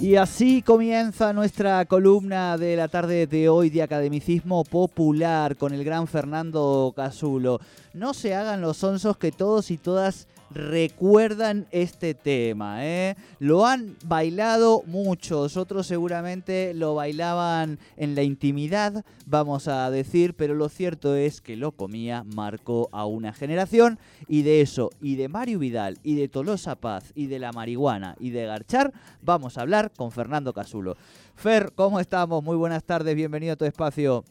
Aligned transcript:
Y 0.00 0.16
así 0.16 0.62
comienza 0.62 1.34
nuestra 1.34 1.84
columna 1.84 2.56
de 2.56 2.74
la 2.74 2.88
tarde 2.88 3.26
de 3.26 3.50
hoy 3.50 3.68
de 3.68 3.82
Academicismo 3.82 4.64
Popular 4.64 5.56
con 5.56 5.74
el 5.74 5.84
gran 5.84 6.06
Fernando 6.06 6.94
Casulo. 6.96 7.60
No 7.92 8.14
se 8.14 8.34
hagan 8.34 8.62
los 8.62 8.82
onzos 8.82 9.18
que 9.18 9.30
todos 9.30 9.70
y 9.70 9.76
todas 9.76 10.26
recuerdan 10.50 11.66
este 11.70 12.14
tema. 12.14 12.84
¿eh? 12.84 13.16
Lo 13.38 13.66
han 13.66 13.96
bailado 14.04 14.82
muchos, 14.86 15.56
otros 15.56 15.86
seguramente 15.86 16.74
lo 16.74 16.94
bailaban 16.94 17.78
en 17.96 18.14
la 18.14 18.22
intimidad, 18.22 19.04
vamos 19.26 19.68
a 19.68 19.90
decir, 19.90 20.34
pero 20.34 20.54
lo 20.54 20.68
cierto 20.68 21.14
es 21.14 21.40
que 21.40 21.56
lo 21.56 21.72
comía 21.72 22.24
marcó 22.34 22.88
a 22.92 23.06
una 23.06 23.32
generación 23.32 23.98
y 24.26 24.42
de 24.42 24.60
eso, 24.60 24.90
y 25.00 25.16
de 25.16 25.28
Mario 25.28 25.58
Vidal, 25.58 25.98
y 26.02 26.16
de 26.16 26.28
Tolosa 26.28 26.76
Paz, 26.76 27.12
y 27.14 27.26
de 27.26 27.38
la 27.38 27.52
marihuana, 27.52 28.16
y 28.18 28.30
de 28.30 28.46
Garchar, 28.46 28.92
vamos 29.22 29.58
a 29.58 29.62
hablar 29.62 29.92
con 29.96 30.10
Fernando 30.10 30.52
Casulo. 30.52 30.96
Fer, 31.34 31.72
¿cómo 31.74 32.00
estamos? 32.00 32.42
Muy 32.42 32.56
buenas 32.56 32.84
tardes, 32.84 33.14
bienvenido 33.14 33.54
a 33.54 33.56
tu 33.56 33.64
espacio. 33.64 34.24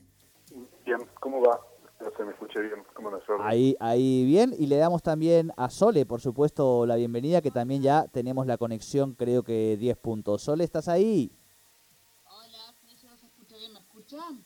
Bien, 0.85 0.99
¿cómo 1.19 1.41
va? 1.41 1.68
No 2.19 2.25
se 2.25 2.27
me 2.27 2.33
escuche 2.33 2.59
bien. 2.59 2.83
¿Cómo 2.93 3.09
nos 3.09 3.23
Ahí, 3.39 3.77
ahí 3.79 4.25
bien. 4.25 4.53
Y 4.57 4.67
le 4.67 4.75
damos 4.75 5.01
también 5.01 5.53
a 5.55 5.69
Sole, 5.69 6.05
por 6.05 6.19
supuesto, 6.19 6.85
la 6.85 6.97
bienvenida, 6.97 7.41
que 7.41 7.49
también 7.49 7.81
ya 7.81 8.07
tenemos 8.07 8.45
la 8.45 8.57
conexión, 8.57 9.13
creo 9.13 9.41
que 9.41 9.77
10 9.77 9.97
puntos. 9.97 10.41
Sole, 10.41 10.65
¿estás 10.65 10.89
ahí? 10.89 11.31
Hola, 12.25 12.75
¿sí 12.81 12.97
se 12.97 13.25
escucha 13.25 13.55
bien? 13.55 13.71
¿Me 13.71 13.79
escuchan? 13.79 14.43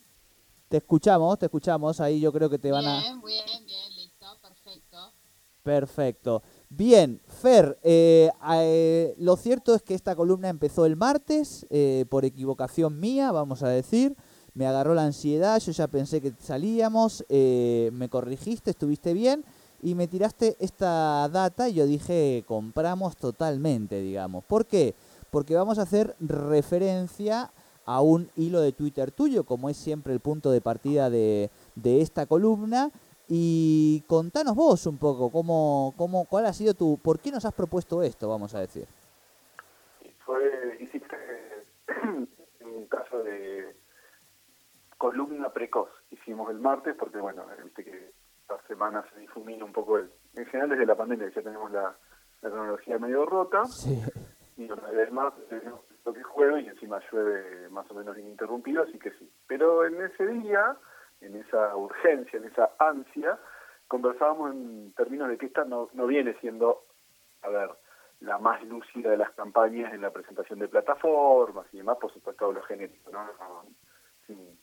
Te 0.69 0.77
escuchamos, 0.77 1.39
te 1.39 1.47
escuchamos. 1.47 1.99
Ahí 1.99 2.19
yo 2.19 2.31
creo 2.31 2.47
que 2.47 2.59
te 2.59 2.71
van 2.71 2.85
a... 2.85 2.99
Bien, 2.99 3.21
bien, 3.23 3.65
bien, 3.65 3.95
listo, 3.95 4.27
perfecto. 4.39 5.11
Perfecto. 5.63 6.43
Bien, 6.69 7.21
Fer, 7.25 7.79
eh, 7.81 8.29
eh, 8.51 9.15
lo 9.17 9.35
cierto 9.35 9.73
es 9.73 9.81
que 9.81 9.95
esta 9.95 10.15
columna 10.15 10.49
empezó 10.49 10.85
el 10.85 10.95
martes, 10.95 11.65
eh, 11.71 12.05
por 12.07 12.23
equivocación 12.23 12.99
mía, 12.99 13.31
vamos 13.31 13.63
a 13.63 13.69
decir 13.69 14.15
me 14.55 14.67
agarró 14.67 14.93
la 14.93 15.05
ansiedad, 15.05 15.59
yo 15.59 15.71
ya 15.71 15.87
pensé 15.87 16.21
que 16.21 16.33
salíamos, 16.39 17.25
eh, 17.29 17.89
me 17.93 18.09
corrigiste, 18.09 18.71
estuviste 18.71 19.13
bien 19.13 19.43
y 19.81 19.95
me 19.95 20.07
tiraste 20.07 20.55
esta 20.59 21.27
data 21.29 21.69
y 21.69 21.73
yo 21.73 21.85
dije 21.85 22.43
compramos 22.47 23.17
totalmente, 23.17 24.01
digamos. 24.01 24.43
¿Por 24.45 24.65
qué? 24.65 24.95
Porque 25.31 25.55
vamos 25.55 25.79
a 25.79 25.83
hacer 25.83 26.15
referencia 26.19 27.51
a 27.85 28.01
un 28.01 28.29
hilo 28.35 28.61
de 28.61 28.71
Twitter 28.71 29.11
tuyo, 29.11 29.43
como 29.43 29.69
es 29.69 29.77
siempre 29.77 30.13
el 30.13 30.19
punto 30.19 30.51
de 30.51 30.61
partida 30.61 31.09
de, 31.09 31.49
de 31.75 32.01
esta 32.01 32.25
columna. 32.25 32.91
Y 33.27 34.03
contanos 34.07 34.53
vos 34.53 34.85
un 34.85 34.97
poco, 34.97 35.31
cómo, 35.31 35.93
cómo, 35.97 36.25
cuál 36.25 36.45
ha 36.45 36.53
sido 36.53 36.73
tu, 36.73 36.97
por 36.97 37.19
qué 37.19 37.31
nos 37.31 37.45
has 37.45 37.53
propuesto 37.53 38.03
esto, 38.03 38.29
vamos 38.29 38.53
a 38.53 38.59
decir. 38.59 38.85
Fue, 40.25 40.77
hiciste 40.79 41.15
un 42.65 42.85
caso 42.85 43.23
de 43.23 43.75
columna 45.03 45.49
precoz 45.49 45.89
hicimos 46.11 46.49
el 46.49 46.59
martes, 46.59 46.95
porque 46.97 47.17
bueno, 47.17 47.45
viste 47.61 47.83
que 47.83 48.13
esta 48.39 48.57
semana 48.67 49.03
se 49.13 49.19
difumina 49.19 49.65
un 49.65 49.73
poco 49.73 49.97
el... 49.97 50.09
En 50.33 50.45
general 50.45 50.69
desde 50.69 50.85
la 50.85 50.95
pandemia 50.95 51.27
ya 51.27 51.41
tenemos 51.41 51.69
la, 51.73 51.93
la 52.41 52.49
cronología 52.49 52.97
medio 52.99 53.25
rota. 53.25 53.63
Y 54.55 54.67
bueno, 54.67 54.87
el 54.87 55.11
martes 55.11 55.45
tenemos 55.49 55.81
lo 56.05 56.13
que 56.13 56.23
jueves 56.23 56.63
y 56.63 56.69
encima 56.69 57.01
llueve 57.11 57.67
más 57.69 57.89
o 57.91 57.95
menos 57.95 58.17
ininterrumpido, 58.17 58.83
así 58.83 58.97
que 58.97 59.11
sí. 59.11 59.29
Pero 59.45 59.85
en 59.85 60.01
ese 60.01 60.25
día, 60.25 60.77
en 61.19 61.35
esa 61.35 61.75
urgencia, 61.75 62.37
en 62.37 62.45
esa 62.45 62.69
ansia, 62.79 63.37
conversábamos 63.89 64.53
en 64.53 64.93
términos 64.93 65.27
de 65.27 65.37
que 65.37 65.47
esta 65.47 65.65
no, 65.65 65.89
no 65.93 66.07
viene 66.07 66.33
siendo, 66.39 66.85
a 67.41 67.49
ver, 67.49 67.71
la 68.21 68.37
más 68.37 68.63
lúcida 68.63 69.09
de 69.09 69.17
las 69.17 69.31
campañas 69.31 69.93
en 69.93 70.01
la 70.01 70.11
presentación 70.11 70.59
de 70.59 70.69
plataformas 70.69 71.65
y 71.73 71.77
demás, 71.77 71.97
por 71.99 72.13
supuesto, 72.13 72.53
lo 72.53 72.61
genético, 72.61 73.11
¿no? 73.11 73.25
sin 74.27 74.57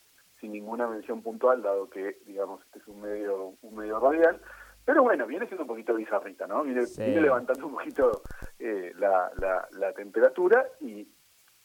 ninguna 0.49 0.87
mención 0.87 1.23
puntual, 1.23 1.62
dado 1.62 1.89
que, 1.89 2.19
digamos, 2.27 2.62
este 2.65 2.78
es 2.78 2.89
un 2.89 3.01
medio, 3.01 3.55
un 3.62 3.75
medio 3.75 3.99
radial. 4.01 4.41
Pero 4.84 5.03
bueno, 5.03 5.27
viene 5.27 5.47
siendo 5.47 5.65
un 5.65 5.69
poquito 5.69 5.95
bizarrita, 5.95 6.47
¿no? 6.47 6.62
Viene, 6.62 6.83
levantando 7.21 7.67
un 7.67 7.75
poquito 7.75 8.23
eh, 8.59 8.93
la, 8.97 9.31
la, 9.73 9.93
temperatura 9.93 10.67
y 10.81 11.06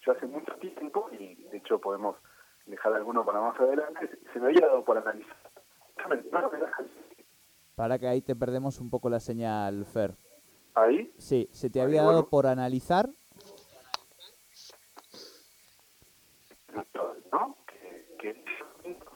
yo 0.01 0.11
hace 0.11 0.27
mucho 0.27 0.53
tiempo, 0.55 1.09
y 1.17 1.35
de 1.45 1.57
hecho 1.57 1.79
podemos 1.79 2.17
dejar 2.65 2.93
alguno 2.93 3.25
para 3.25 3.41
más 3.41 3.59
adelante, 3.59 4.09
se 4.33 4.39
me 4.39 4.47
había 4.47 4.67
dado 4.67 4.83
por 4.83 4.97
analizar. 4.97 5.35
Para 7.75 7.97
que 7.97 8.07
ahí 8.07 8.21
te 8.21 8.35
perdemos 8.35 8.79
un 8.79 8.89
poco 8.89 9.09
la 9.09 9.19
señal, 9.19 9.85
Fer. 9.85 10.15
¿Ahí? 10.75 11.13
Sí, 11.17 11.47
se 11.51 11.69
te 11.69 11.81
había 11.81 12.03
dado 12.03 12.29
por 12.29 12.47
analizar 12.47 13.09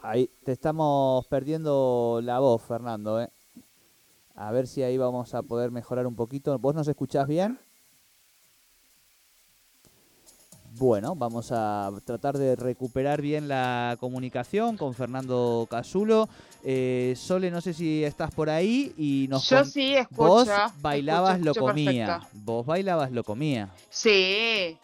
Ahí 0.02 0.30
te 0.44 0.52
estamos 0.52 1.26
perdiendo 1.26 2.20
la 2.22 2.38
voz, 2.38 2.62
Fernando. 2.62 3.20
¿eh? 3.20 3.28
A 4.34 4.50
ver 4.50 4.66
si 4.66 4.82
ahí 4.82 4.96
vamos 4.96 5.34
a 5.34 5.42
poder 5.42 5.70
mejorar 5.70 6.06
un 6.06 6.16
poquito. 6.16 6.58
¿Vos 6.58 6.74
nos 6.74 6.88
escuchás 6.88 7.28
bien? 7.28 7.58
Bueno, 10.72 11.14
vamos 11.14 11.52
a 11.52 11.90
tratar 12.06 12.38
de 12.38 12.56
recuperar 12.56 13.20
bien 13.20 13.48
la 13.48 13.98
comunicación 14.00 14.78
con 14.78 14.94
Fernando 14.94 15.66
Casulo. 15.68 16.30
Eh, 16.64 17.12
Sole, 17.16 17.50
no 17.50 17.60
sé 17.60 17.74
si 17.74 18.02
estás 18.02 18.30
por 18.30 18.48
ahí 18.48 18.94
y 18.96 19.26
nos 19.28 19.50
Yo 19.50 19.64
sí 19.66 19.94
escucho. 19.94 20.22
Vos 20.22 20.48
bailabas 20.80 21.40
lo 21.40 21.54
comía. 21.54 22.20
Vos 22.32 22.64
bailabas 22.64 23.10
lo 23.10 23.22
comía. 23.22 23.68
Sí, 23.90 24.78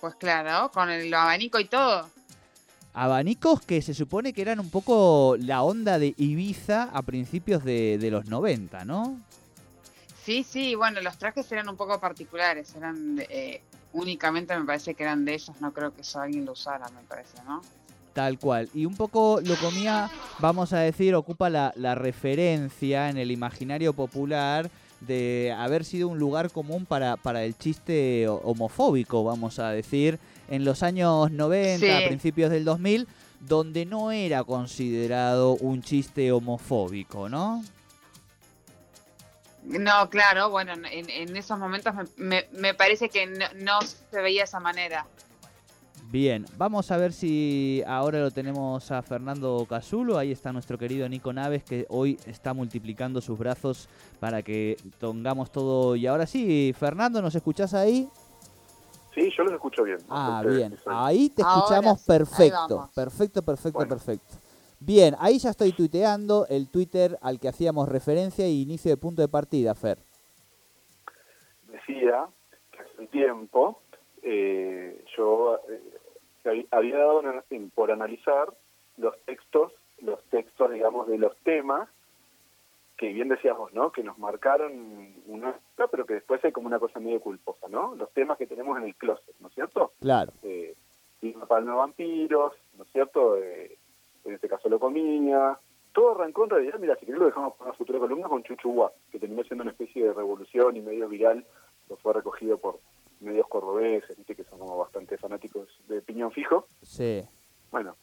pues 0.00 0.14
claro, 0.14 0.70
con 0.70 0.88
el 0.88 1.12
abanico 1.12 1.58
y 1.58 1.64
todo 1.64 2.06
abanicos 2.94 3.60
que 3.62 3.80
se 3.82 3.94
supone 3.94 4.32
que 4.32 4.42
eran 4.42 4.60
un 4.60 4.70
poco 4.70 5.36
la 5.38 5.62
onda 5.62 5.98
de 5.98 6.14
Ibiza 6.16 6.90
a 6.92 7.02
principios 7.02 7.64
de, 7.64 8.08
los 8.10 8.26
90, 8.26 8.84
¿no? 8.84 9.18
Sí, 10.24 10.44
sí, 10.44 10.74
bueno, 10.74 11.00
los 11.00 11.18
trajes 11.18 11.50
eran 11.50 11.68
un 11.68 11.76
poco 11.76 11.98
particulares, 11.98 12.74
eran 12.76 13.24
eh, 13.28 13.62
únicamente 13.92 14.56
me 14.56 14.64
parece 14.64 14.94
que 14.94 15.02
eran 15.02 15.24
de 15.24 15.34
ellos, 15.34 15.52
no 15.60 15.72
creo 15.72 15.94
que 15.94 16.02
eso 16.02 16.20
alguien 16.20 16.44
lo 16.44 16.52
usara, 16.52 16.88
me 16.90 17.02
parece, 17.08 17.38
¿no? 17.46 17.62
Tal 18.12 18.38
cual. 18.38 18.68
Y 18.74 18.84
un 18.84 18.94
poco 18.94 19.40
lo 19.42 19.56
comía, 19.56 20.10
vamos 20.38 20.72
a 20.74 20.80
decir, 20.80 21.14
ocupa 21.14 21.48
la, 21.48 21.72
la 21.76 21.94
referencia 21.94 23.08
en 23.08 23.16
el 23.16 23.30
imaginario 23.30 23.94
popular 23.94 24.70
de 25.00 25.54
haber 25.56 25.84
sido 25.84 26.08
un 26.08 26.18
lugar 26.18 26.50
común 26.50 26.86
para, 26.86 27.16
para 27.16 27.42
el 27.44 27.56
chiste 27.56 28.28
homofóbico, 28.28 29.24
vamos 29.24 29.58
a 29.58 29.70
decir, 29.70 30.18
en 30.48 30.64
los 30.64 30.82
años 30.82 31.30
90, 31.30 31.98
a 31.98 32.06
principios 32.06 32.50
del 32.50 32.64
2000, 32.64 33.08
donde 33.40 33.86
no 33.86 34.12
era 34.12 34.44
considerado 34.44 35.54
un 35.54 35.82
chiste 35.82 36.30
homofóbico, 36.32 37.28
¿no? 37.28 37.64
No, 39.64 40.10
claro, 40.10 40.50
bueno, 40.50 40.72
en, 40.90 41.36
esos 41.36 41.58
momentos 41.58 41.94
me, 42.16 42.46
me, 42.52 42.74
parece 42.74 43.08
que 43.08 43.26
no, 43.26 43.80
se 43.82 44.20
veía 44.20 44.40
de 44.40 44.44
esa 44.44 44.58
manera. 44.58 45.06
Bien, 46.10 46.44
vamos 46.58 46.90
a 46.90 46.98
ver 46.98 47.12
si 47.12 47.82
ahora 47.86 48.18
lo 48.18 48.30
tenemos 48.30 48.90
a 48.90 49.00
Fernando 49.00 49.64
Casulo. 49.66 50.18
Ahí 50.18 50.30
está 50.30 50.52
nuestro 50.52 50.76
querido 50.76 51.08
Nico 51.08 51.32
Naves 51.32 51.64
que 51.64 51.86
hoy 51.88 52.18
está 52.26 52.52
multiplicando 52.52 53.22
sus 53.22 53.38
brazos 53.38 53.88
para 54.20 54.42
que 54.42 54.76
tengamos 55.00 55.50
todo. 55.50 55.96
Y 55.96 56.06
ahora 56.06 56.26
sí, 56.26 56.74
Fernando, 56.78 57.22
¿nos 57.22 57.34
escuchás 57.34 57.72
ahí? 57.72 58.10
Sí, 59.14 59.30
yo 59.36 59.44
los 59.44 59.52
escucho 59.52 59.82
bien. 59.82 59.98
Ah, 60.08 60.42
bien. 60.46 60.76
Ahí 60.86 61.28
te 61.28 61.42
escuchamos 61.42 62.02
perfecto. 62.04 62.88
Perfecto, 62.94 63.42
perfecto, 63.42 63.86
perfecto. 63.86 64.34
Bien, 64.80 65.14
ahí 65.20 65.38
ya 65.38 65.50
estoy 65.50 65.72
tuiteando 65.72 66.46
el 66.48 66.68
Twitter 66.68 67.18
al 67.22 67.38
que 67.38 67.48
hacíamos 67.48 67.88
referencia 67.88 68.48
y 68.48 68.62
inicio 68.62 68.90
de 68.90 68.96
punto 68.96 69.22
de 69.22 69.28
partida, 69.28 69.74
Fer. 69.74 69.98
Decía 71.68 72.26
que 72.72 72.78
hace 72.80 73.00
un 73.00 73.06
tiempo 73.08 73.80
eh, 74.22 75.04
yo 75.16 75.60
eh, 76.44 76.66
había 76.70 76.98
dado 76.98 77.22
por 77.74 77.92
analizar 77.92 78.52
los 78.96 79.14
textos, 79.24 79.72
los 80.00 80.22
textos, 80.30 80.72
digamos, 80.72 81.06
de 81.06 81.18
los 81.18 81.36
temas 81.38 81.88
que 83.02 83.12
bien 83.12 83.28
decíamos, 83.28 83.72
¿no? 83.74 83.90
Que 83.90 84.04
nos 84.04 84.16
marcaron 84.16 85.12
una 85.26 85.58
pero 85.90 86.06
que 86.06 86.14
después 86.14 86.42
hay 86.44 86.52
como 86.52 86.68
una 86.68 86.78
cosa 86.78 87.00
medio 87.00 87.20
culposa, 87.20 87.66
¿no? 87.68 87.96
Los 87.96 88.12
temas 88.12 88.38
que 88.38 88.46
tenemos 88.46 88.78
en 88.78 88.84
el 88.84 88.94
closet, 88.94 89.34
¿no 89.40 89.48
es 89.48 89.54
cierto? 89.54 89.94
Claro. 90.00 90.32
Eh, 90.44 90.76
Palma 91.48 91.74
Vampiros, 91.74 92.52
¿no 92.78 92.84
es 92.84 92.92
cierto? 92.92 93.36
Eh, 93.38 93.76
en 94.24 94.34
este 94.34 94.48
caso 94.48 94.68
lo 94.68 94.78
comía. 94.78 95.58
Todo 95.92 96.12
arrancó 96.12 96.44
en 96.44 96.50
realidad, 96.50 96.78
mira, 96.78 96.94
si 96.94 97.04
querés 97.04 97.18
lo 97.18 97.26
dejamos 97.26 97.54
para 97.54 97.70
una 97.70 97.76
futura 97.76 97.98
columna 97.98 98.28
con 98.28 98.44
Chuchuá, 98.44 98.92
que 99.10 99.18
terminó 99.18 99.42
siendo 99.42 99.62
una 99.62 99.72
especie 99.72 100.04
de 100.04 100.12
revolución 100.12 100.76
y 100.76 100.80
medio 100.80 101.08
viral, 101.08 101.44
lo 101.88 101.96
fue 101.96 102.12
recogido 102.12 102.58
por 102.58 102.78
medios 103.18 103.48
cordobeses, 103.48 104.16
¿viste? 104.16 104.36
que 104.36 104.44
son 104.44 104.60
como 104.60 104.78
bastante 104.78 105.18
fanáticos 105.18 105.68
de 105.88 106.02
piñón 106.02 106.30
fijo. 106.30 106.66
Sí. 106.82 107.24
Bueno, 107.72 107.96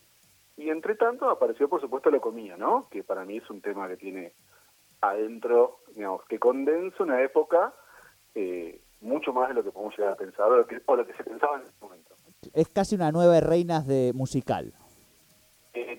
y 0.57 0.69
entre 0.69 0.95
tanto 0.95 1.29
apareció 1.29 1.69
por 1.69 1.79
supuesto 1.79 2.11
lo 2.11 2.19
comía, 2.19 2.57
¿no? 2.57 2.89
Que 2.91 3.01
para 3.01 3.23
mí 3.23 3.37
es 3.37 3.49
un 3.49 3.61
tema 3.61 3.87
que 3.87 3.95
tiene 3.95 4.33
adentro, 5.01 5.79
digamos, 5.95 6.23
que 6.25 6.39
condensa 6.39 7.03
una 7.03 7.21
época 7.21 7.73
eh, 8.35 8.81
mucho 9.01 9.33
más 9.33 9.49
de 9.49 9.55
lo 9.55 9.63
que 9.63 9.71
podemos 9.71 9.97
llegar 9.97 10.13
a 10.13 10.17
pensar 10.17 10.47
o 10.47 10.57
lo 10.57 10.67
que, 10.67 11.13
se 11.13 11.23
pensaba 11.23 11.57
en 11.57 11.63
ese 11.63 11.73
momento. 11.81 12.15
Es 12.53 12.69
casi 12.69 12.95
una 12.95 13.11
nueva 13.11 13.39
reinas 13.39 13.87
de 13.87 14.11
musical. 14.13 14.73
Eh, 15.73 15.97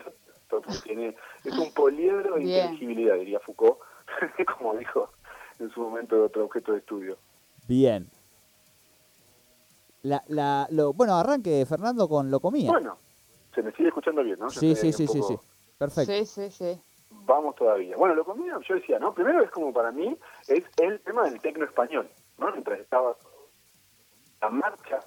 tiene, 0.85 1.17
es 1.45 1.57
un 1.57 1.73
poliedro 1.73 2.35
de 2.35 2.43
inteligibilidad, 2.43 3.15
diría 3.17 3.41
Foucault, 3.41 3.79
como 4.59 4.75
dijo 4.77 5.11
en 5.59 5.71
su 5.71 5.81
momento 5.81 6.25
otro 6.25 6.45
objeto 6.45 6.73
de 6.73 6.79
estudio. 6.79 7.19
Bien. 7.69 8.09
La, 10.03 10.23
la, 10.29 10.67
lo, 10.71 10.93
bueno, 10.95 11.15
arranque 11.15 11.65
Fernando 11.67 12.09
con 12.09 12.31
lo 12.31 12.41
comía. 12.41 12.71
Bueno, 12.71 12.99
se 13.55 13.63
me 13.63 13.71
sigue 13.73 13.89
escuchando 13.89 14.23
bien, 14.23 14.39
¿no? 14.39 14.49
sí, 14.49 14.75
sí, 14.75 14.93
sí, 14.93 15.07
sí, 15.07 15.23
sí. 15.23 15.37
Perfecto. 15.79 16.13
Sí, 16.13 16.27
sí, 16.27 16.51
sí 16.51 16.83
vamos 17.11 17.55
todavía. 17.57 17.97
Bueno, 17.97 18.15
lo 18.15 18.25
comía, 18.25 18.59
yo 18.67 18.75
decía, 18.75 18.99
¿no? 18.99 19.15
Primero 19.15 19.43
es 19.43 19.51
como 19.51 19.73
para 19.73 19.91
mí, 19.91 20.17
es 20.49 20.65
el 20.79 21.01
tema 21.01 21.25
del 21.25 21.41
tecno 21.41 21.65
español, 21.65 22.09
¿no? 22.39 22.51
Mientras 22.53 22.81
estaba 22.81 23.17
la 24.41 24.51
marcha, 24.51 25.01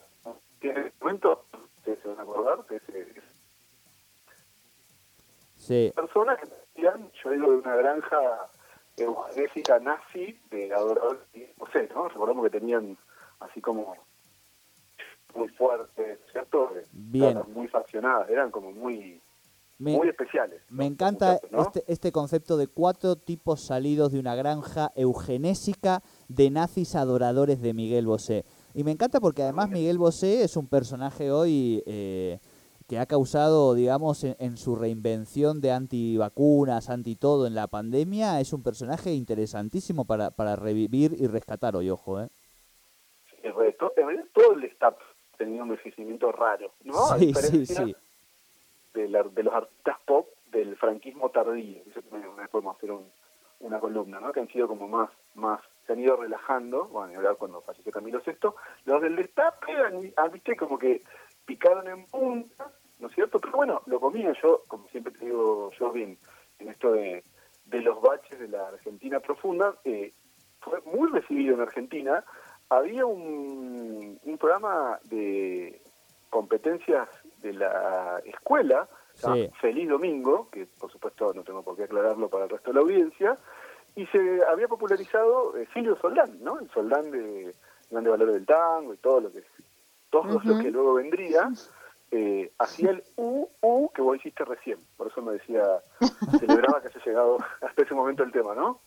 que 0.60 0.70
en 0.70 0.78
ese 0.78 0.94
momento, 1.02 1.46
ustedes 1.78 2.00
se 2.00 2.08
van 2.08 2.20
a 2.20 2.24
acordar, 2.24 2.66
que 2.66 2.76
es, 2.76 2.84
sí. 5.56 5.92
personas 5.96 6.40
que 6.40 6.50
decían, 6.76 7.12
yo 7.24 7.32
digo, 7.32 7.52
de 7.52 7.58
una 7.58 7.76
granja 7.76 8.50
eugenésica 8.98 9.80
nazi 9.80 10.40
de 10.52 10.74
adoradores, 10.74 11.22
no 11.58 11.66
sé, 11.72 11.90
¿no? 11.94 12.10
Recordamos 12.10 12.44
que 12.44 12.60
tenían 12.60 12.98
así 13.40 13.60
como 13.60 13.96
muy 15.34 15.48
fuertes, 15.50 16.20
¿cierto? 16.32 16.72
Bien. 16.92 17.42
Muy 17.48 17.68
faccionadas, 17.68 18.30
eran 18.30 18.52
como 18.52 18.72
muy 18.72 19.20
muy 19.80 20.08
especiales. 20.08 20.62
Me 20.70 20.86
encanta 20.86 21.40
este, 21.52 21.84
este 21.88 22.12
concepto 22.12 22.58
de 22.58 22.68
cuatro 22.68 23.16
tipos 23.16 23.62
salidos 23.62 24.12
de 24.12 24.20
una 24.20 24.36
granja 24.36 24.92
eugenésica 24.96 26.02
de 26.28 26.50
nazis 26.50 26.96
adoradores 26.96 27.62
de 27.62 27.74
Miguel 27.74 28.08
Bosé. 28.08 28.46
Y 28.74 28.84
me 28.84 28.92
encanta 28.92 29.20
porque 29.20 29.44
además 29.44 29.70
Miguel 29.70 29.98
Bosé 29.98 30.44
es 30.44 30.56
un 30.58 30.68
personaje 30.68 31.32
hoy 31.32 31.84
eh, 31.86 32.40
que 32.88 33.00
ha 33.00 33.06
causado, 33.06 33.74
digamos, 33.74 34.24
en, 34.24 34.58
su 34.58 34.76
reinvención 34.76 35.62
de 35.62 35.72
antivacunas, 35.72 36.90
anti 36.90 37.16
todo 37.16 37.48
en 37.48 37.56
la 37.56 37.68
pandemia, 37.68 38.40
es 38.40 38.54
un 38.54 38.64
personaje 38.64 39.14
interesantísimo 39.14 40.06
para, 40.06 40.32
para 40.32 40.56
revivir 40.56 41.14
y 41.18 41.28
rescatar 41.28 41.76
hoy, 41.76 41.90
ojo, 41.90 42.22
¿eh? 42.22 42.30
En 43.42 43.54
realidad, 43.54 44.26
todo 44.34 44.54
el 44.54 44.64
staff 44.66 44.96
teniendo 45.38 45.64
un 45.64 45.70
envejecimiento 45.72 46.32
raro, 46.32 46.72
¿no? 46.84 46.94
Sí, 47.18 47.34
sí, 47.34 47.66
sí 47.66 47.96
de, 48.94 49.08
los 49.10 49.54
artistas 49.54 49.98
pop 50.06 50.28
del 50.52 50.76
franquismo 50.78 51.30
tardío. 51.30 51.82
Eso 51.88 52.02
podemos 52.52 52.78
hacer 52.78 52.92
una 53.60 53.80
columna, 53.80 54.20
¿no? 54.20 54.32
Que 54.32 54.42
han 54.42 54.48
sido 54.50 54.68
como 54.68 54.88
más, 54.88 55.10
más, 55.36 55.62
se 55.86 55.94
han 55.94 56.00
ido 56.00 56.16
relajando, 56.16 56.86
bueno, 56.86 57.18
hablar 57.18 57.38
cuando 57.38 57.62
falleció 57.62 57.92
Camilo 57.92 58.22
VI, 58.26 58.50
los 58.86 59.02
del 59.02 59.16
destape 59.16 59.74
han, 59.76 60.32
viste, 60.32 60.56
como 60.56 60.78
que 60.78 61.02
picaron 61.46 61.88
en 61.88 62.06
punta, 62.06 62.72
¿no 63.00 63.08
es 63.08 63.16
cierto? 63.16 63.40
Pero 63.40 63.54
bueno, 63.54 63.82
lo 63.86 64.00
comía 64.00 64.34
yo, 64.42 64.62
como 64.68 64.88
siempre 64.90 65.14
te 65.14 65.26
digo 65.26 65.72
bien, 65.94 66.18
en 66.60 66.70
esto 66.70 66.92
de, 66.92 67.24
de 67.66 67.82
los 67.82 68.02
baches 68.02 68.40
de 68.40 68.48
la 68.48 68.68
Argentina 68.68 69.20
profunda, 69.20 69.76
eh, 69.84 70.14
fue 70.62 70.82
muy 70.86 71.10
recibido 71.10 71.56
en 71.56 71.62
Argentina. 71.62 72.24
Había 72.70 73.06
un, 73.06 74.20
un 74.24 74.38
programa 74.38 75.00
de 75.04 75.82
competencias 76.30 77.08
de 77.44 77.54
la 77.54 78.22
escuela, 78.26 78.88
Feliz 79.62 79.90
Domingo, 79.90 80.50
que 80.50 80.66
por 80.66 80.92
supuesto 80.92 81.34
no 81.34 81.44
tengo 81.44 81.62
por 81.62 81.76
qué 81.76 81.84
aclararlo 81.84 82.30
para 82.30 82.46
el 82.46 82.50
resto 82.50 82.72
de 82.72 82.76
la 82.76 82.82
audiencia, 82.82 83.38
y 83.96 84.08
se 84.08 84.42
había 84.50 84.68
popularizado 84.68 85.56
eh, 85.56 85.68
Silvio 85.74 85.96
Soldán, 86.02 86.44
¿no? 86.44 86.60
El 86.60 86.70
Soldán 86.72 87.12
de 87.12 87.54
Grande 87.92 88.10
Valor 88.10 88.32
del 88.32 88.46
Tango 88.46 88.94
y 88.94 88.98
todo 88.98 89.22
lo 89.22 89.32
que 89.32 89.44
todo 90.10 90.40
lo 90.44 90.60
que 90.60 90.72
luego 90.72 90.94
vendría, 90.96 91.52
eh, 92.12 92.52
hacía 92.60 92.92
el 92.92 93.04
U, 93.16 93.48
U 93.62 93.90
que 93.94 94.02
vos 94.04 94.18
hiciste 94.18 94.46
recién. 94.46 94.78
Por 94.96 95.08
eso 95.08 95.22
me 95.24 95.34
decía, 95.34 95.64
celebraba 96.40 96.82
que 96.82 96.90
haya 96.90 97.06
llegado 97.06 97.38
hasta 97.62 97.82
ese 97.82 97.96
momento 97.96 98.24
el 98.24 98.32
tema, 98.32 98.54
¿no? 98.54 98.80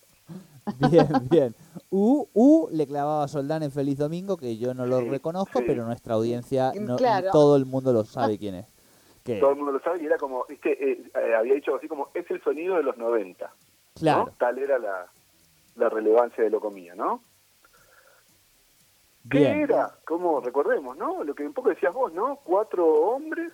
Bien, 0.91 1.09
bien. 1.29 1.55
U, 1.91 2.29
U 2.35 2.69
le 2.73 2.87
clavaba 2.87 3.25
a 3.25 3.29
Soldán 3.29 3.63
en 3.63 3.71
Feliz 3.71 3.99
Domingo, 3.99 4.37
que 4.37 4.57
yo 4.57 4.75
no 4.75 4.87
lo 4.87 5.01
reconozco, 5.01 5.61
pero 5.67 5.85
nuestra 5.85 6.15
audiencia, 6.15 6.73
no, 6.81 6.97
todo 7.33 7.57
el 7.57 7.67
mundo 7.67 7.93
lo 7.93 8.05
sabe 8.05 8.39
quién 8.39 8.57
es. 8.57 8.67
Todo 9.41 9.51
el 9.51 9.57
mundo 9.57 9.73
lo 9.73 9.81
sabe 9.81 10.03
y 10.03 10.07
era 10.07 10.17
como, 10.19 10.45
viste, 10.49 10.71
eh, 10.73 11.03
eh, 11.15 11.35
había 11.35 11.55
dicho 11.55 11.75
así 11.75 11.89
como, 11.89 12.11
es 12.15 12.31
el 12.31 12.41
sonido 12.43 12.77
de 12.77 12.85
los 12.85 12.97
90. 12.97 13.53
Claro. 13.95 14.33
Tal 14.39 14.59
era 14.59 14.79
la, 14.79 15.11
la 15.75 15.89
relevancia 15.89 16.45
de 16.45 16.51
lo 16.51 16.61
comía, 16.61 16.95
¿no? 16.95 17.21
¿Qué 19.29 19.63
era? 19.63 19.99
Como 20.05 20.41
recordemos, 20.41 20.97
¿no? 20.97 21.25
Lo 21.25 21.35
que 21.35 21.45
un 21.45 21.53
poco 21.53 21.71
decías 21.71 21.93
vos, 21.93 22.13
¿no? 22.13 22.37
Cuatro 22.45 22.87
hombres, 22.87 23.53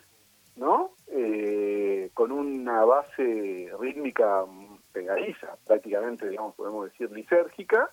¿no? 0.56 0.90
Eh, 1.06 2.10
con 2.12 2.30
una 2.30 2.84
base 2.84 3.70
rítmica 3.80 4.44
pegadiza, 4.92 5.56
prácticamente, 5.66 6.28
digamos, 6.28 6.54
podemos 6.54 6.90
decir, 6.90 7.10
lisérgica, 7.10 7.88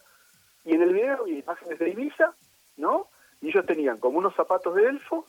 y 0.65 0.73
en 0.73 0.81
el 0.81 0.93
video 0.93 1.25
hay 1.25 1.39
imágenes 1.39 1.79
de 1.79 1.89
Ibiza, 1.89 2.35
¿no? 2.77 3.07
Y 3.41 3.49
ellos 3.49 3.65
tenían 3.65 3.97
como 3.97 4.17
unos 4.17 4.35
zapatos 4.35 4.75
de 4.75 4.85
elfo, 4.85 5.25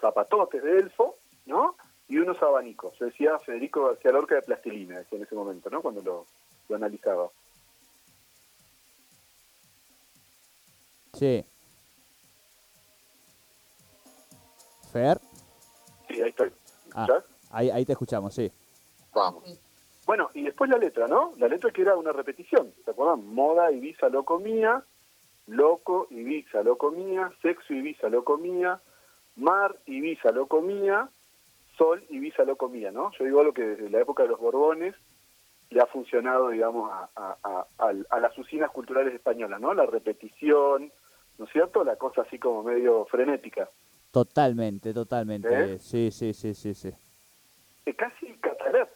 zapatotes 0.00 0.62
de 0.62 0.78
elfo, 0.78 1.16
¿no? 1.46 1.76
Y 2.08 2.18
unos 2.18 2.42
abanicos. 2.42 2.98
Yo 2.98 3.06
decía 3.06 3.38
Federico 3.38 3.86
García 3.86 4.12
Lorca 4.12 4.34
de 4.34 4.42
plastilina, 4.42 4.98
decía 4.98 5.18
en 5.18 5.24
ese 5.24 5.34
momento, 5.34 5.70
¿no? 5.70 5.80
Cuando 5.80 6.02
lo, 6.02 6.26
lo 6.68 6.76
analizaba. 6.76 7.30
Sí. 11.14 11.44
Fer. 14.92 15.20
Sí, 16.08 16.20
ahí 16.20 16.28
estoy. 16.28 16.52
Ah, 16.94 17.06
ahí, 17.50 17.70
ahí 17.70 17.84
te 17.84 17.92
escuchamos, 17.92 18.34
sí. 18.34 18.50
Vamos. 19.14 19.58
Bueno, 20.06 20.30
y 20.34 20.42
después 20.42 20.68
la 20.68 20.78
letra, 20.78 21.06
¿no? 21.06 21.34
La 21.38 21.48
letra 21.48 21.70
que 21.70 21.82
era 21.82 21.96
una 21.96 22.12
repetición, 22.12 22.72
¿se 22.84 22.90
acuerdan? 22.90 23.26
Moda, 23.26 23.70
Ibiza, 23.70 24.08
lo 24.08 24.24
comía, 24.24 24.82
loco, 25.46 26.08
Ibiza, 26.10 26.62
lo 26.62 26.76
comía, 26.76 27.32
sexo, 27.40 27.72
Ibiza, 27.72 28.08
lo 28.08 28.24
comía, 28.24 28.80
mar, 29.36 29.76
Ibiza, 29.86 30.32
lo 30.32 30.46
comía, 30.46 31.08
sol, 31.76 32.04
Ibiza, 32.10 32.44
lo 32.44 32.56
comía, 32.56 32.90
¿no? 32.90 33.12
Yo 33.18 33.24
digo 33.24 33.40
algo 33.40 33.54
que 33.54 33.62
desde 33.62 33.90
la 33.90 34.00
época 34.00 34.24
de 34.24 34.30
los 34.30 34.40
Borbones 34.40 34.94
le 35.70 35.80
ha 35.80 35.86
funcionado, 35.86 36.50
digamos, 36.50 36.90
a, 36.90 37.08
a, 37.78 38.20
las 38.20 38.36
usinas 38.36 38.70
culturales 38.70 39.14
españolas, 39.14 39.60
¿no? 39.60 39.72
La 39.72 39.86
repetición, 39.86 40.92
¿no 41.38 41.44
es 41.44 41.52
cierto? 41.52 41.84
La 41.84 41.96
cosa 41.96 42.22
así 42.22 42.38
como 42.38 42.62
medio 42.62 43.06
frenética. 43.06 43.68
Totalmente, 44.10 44.92
totalmente. 44.92 45.48
¿Eh? 45.48 45.78
Sí, 45.78 46.10
sí, 46.10 46.34
sí, 46.34 46.54
sí, 46.54 46.74
sí. 46.74 46.90
casi 47.96 48.26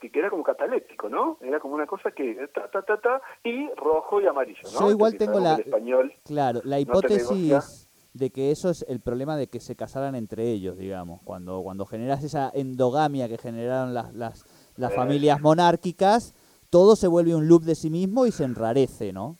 que 0.00 0.18
era 0.18 0.30
como 0.30 0.42
cataléptico, 0.42 1.08
¿no? 1.08 1.38
Era 1.40 1.60
como 1.60 1.74
una 1.74 1.86
cosa 1.86 2.10
que 2.10 2.48
ta, 2.54 2.70
ta, 2.70 2.82
ta, 2.82 3.00
ta, 3.00 3.22
y 3.44 3.68
rojo 3.76 4.20
y 4.20 4.26
amarillo, 4.26 4.62
¿no? 4.74 4.80
Yo 4.80 4.90
igual 4.90 5.16
tengo 5.16 5.40
la, 5.40 5.54
español 5.54 6.12
claro, 6.24 6.60
la 6.64 6.80
hipótesis 6.80 7.88
de 8.14 8.30
que 8.30 8.50
eso 8.50 8.70
es 8.70 8.84
el 8.88 9.00
problema 9.00 9.36
de 9.36 9.48
que 9.48 9.60
se 9.60 9.76
casaran 9.76 10.14
entre 10.14 10.44
ellos, 10.44 10.78
digamos, 10.78 11.20
cuando, 11.22 11.62
cuando 11.62 11.84
generas 11.84 12.24
esa 12.24 12.50
endogamia 12.54 13.28
que 13.28 13.36
generaron 13.36 13.92
las, 13.92 14.14
las, 14.14 14.44
las 14.76 14.92
eh. 14.92 14.94
familias 14.94 15.40
monárquicas, 15.40 16.34
todo 16.70 16.96
se 16.96 17.08
vuelve 17.08 17.34
un 17.34 17.46
loop 17.48 17.62
de 17.62 17.74
sí 17.74 17.90
mismo 17.90 18.26
y 18.26 18.32
se 18.32 18.44
enrarece, 18.44 19.12
¿no? 19.12 19.36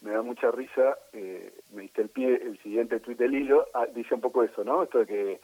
Me 0.00 0.12
da 0.12 0.22
mucha 0.22 0.50
risa, 0.50 0.98
eh, 1.12 1.52
me 1.72 1.82
diste 1.82 2.02
el 2.02 2.08
pie, 2.08 2.40
el 2.42 2.60
siguiente 2.62 3.00
tuit 3.00 3.18
del 3.18 3.34
hilo, 3.34 3.66
ah, 3.74 3.86
dice 3.94 4.14
un 4.14 4.20
poco 4.20 4.42
eso, 4.42 4.64
¿no? 4.64 4.82
Esto 4.82 4.98
de 4.98 5.06
que 5.06 5.40